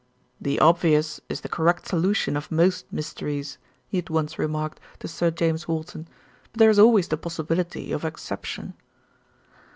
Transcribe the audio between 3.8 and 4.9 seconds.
he had once remarked